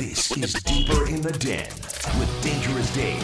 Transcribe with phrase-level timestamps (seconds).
[0.00, 1.68] This is Deeper in the Den
[2.18, 3.22] with Dangerous Dave.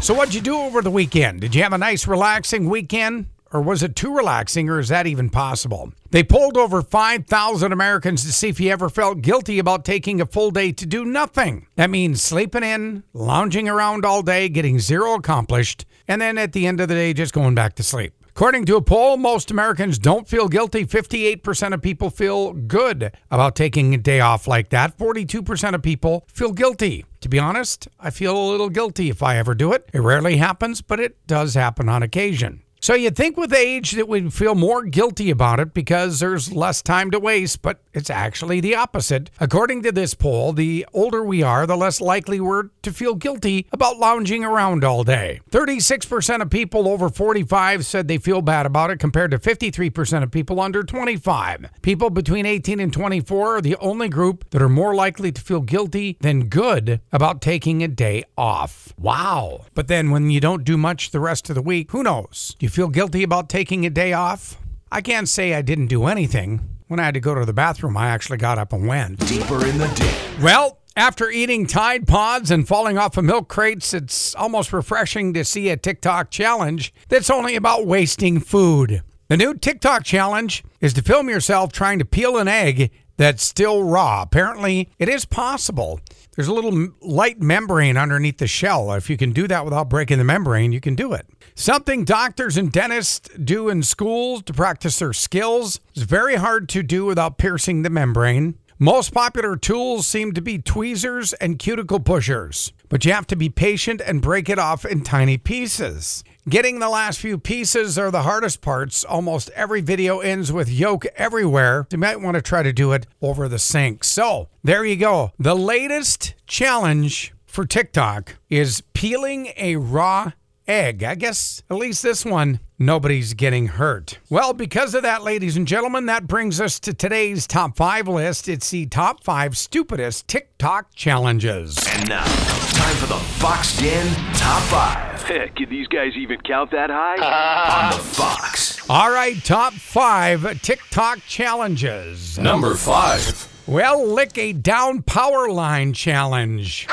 [0.00, 1.42] So, what'd you do over the weekend?
[1.42, 3.26] Did you have a nice, relaxing weekend?
[3.52, 5.92] Or was it too relaxing, or is that even possible?
[6.12, 10.24] They polled over 5,000 Americans to see if you ever felt guilty about taking a
[10.24, 11.66] full day to do nothing.
[11.76, 16.66] That means sleeping in, lounging around all day, getting zero accomplished, and then at the
[16.66, 18.14] end of the day, just going back to sleep.
[18.30, 20.86] According to a poll, most Americans don't feel guilty.
[20.86, 24.96] 58% of people feel good about taking a day off like that.
[24.96, 27.04] 42% of people feel guilty.
[27.20, 29.88] To be honest, I feel a little guilty if I ever do it.
[29.92, 32.62] It rarely happens, but it does happen on occasion.
[32.82, 36.80] So you'd think with age that we'd feel more guilty about it because there's less
[36.80, 39.28] time to waste, but it's actually the opposite.
[39.38, 43.66] According to this poll, the older we are, the less likely we're to feel guilty
[43.70, 45.40] about lounging around all day.
[45.50, 50.30] 36% of people over 45 said they feel bad about it compared to 53% of
[50.30, 51.66] people under 25.
[51.82, 55.60] People between 18 and 24 are the only group that are more likely to feel
[55.60, 58.94] guilty than good about taking a day off.
[58.96, 59.66] Wow.
[59.74, 62.56] But then when you don't do much the rest of the week, who knows?
[62.58, 64.56] You feel guilty about taking a day off?
[64.90, 66.60] I can't say I didn't do anything.
[66.88, 69.20] When I had to go to the bathroom, I actually got up and went.
[69.26, 70.42] Deeper in the Den.
[70.42, 75.44] Well, after eating Tide Pods and falling off of milk crates, it's almost refreshing to
[75.44, 79.02] see a TikTok challenge that's only about wasting food.
[79.28, 83.82] The new TikTok challenge is to film yourself trying to peel an egg that's still
[83.82, 84.22] raw.
[84.22, 86.00] Apparently, it is possible.
[86.34, 88.94] There's a little light membrane underneath the shell.
[88.94, 91.26] If you can do that without breaking the membrane, you can do it.
[91.54, 96.82] Something doctors and dentists do in schools to practice their skills is very hard to
[96.82, 98.54] do without piercing the membrane.
[98.82, 103.50] Most popular tools seem to be tweezers and cuticle pushers, but you have to be
[103.50, 106.24] patient and break it off in tiny pieces.
[106.48, 109.04] Getting the last few pieces are the hardest parts.
[109.04, 111.88] Almost every video ends with yolk everywhere.
[111.90, 114.02] You might want to try to do it over the sink.
[114.02, 115.32] So, there you go.
[115.38, 120.32] The latest challenge for TikTok is peeling a raw
[120.70, 121.02] egg.
[121.02, 124.18] I guess at least this one, nobody's getting hurt.
[124.30, 128.48] Well, because of that, ladies and gentlemen, that brings us to today's top five list.
[128.48, 131.76] It's the top five stupidest TikTok challenges.
[131.88, 136.70] And now, time for the Fox Den Top 5 Heck, can these guys even count
[136.70, 137.90] that high?
[137.92, 138.88] on the Fox.
[138.88, 142.38] All right, top five TikTok challenges.
[142.38, 143.48] Number five.
[143.66, 146.88] Well, lick a down power line challenge.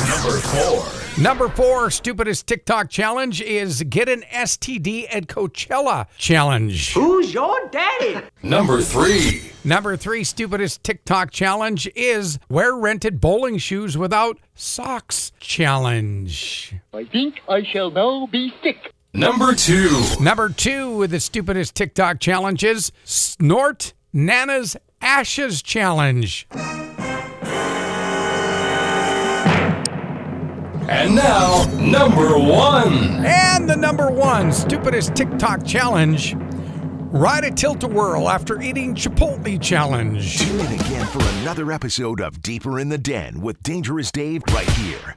[0.00, 0.99] Number four.
[1.20, 6.94] Number four, stupidest TikTok challenge is get an STD at Coachella challenge.
[6.94, 8.22] Who's your daddy?
[8.42, 9.52] Number three.
[9.62, 16.74] Number three, stupidest TikTok challenge is wear rented bowling shoes without socks challenge.
[16.94, 18.94] I think I shall now be sick.
[19.12, 19.90] Number two.
[20.20, 26.48] Number two, with the stupidest TikTok challenges, snort Nana's ashes challenge.
[30.90, 33.24] And now, number one.
[33.24, 36.34] And the number one stupidest TikTok challenge,
[37.12, 40.40] ride a tilt-a-whirl after eating Chipotle challenge.
[40.40, 44.68] Tune in again for another episode of Deeper in the Den with Dangerous Dave right
[44.70, 45.16] here.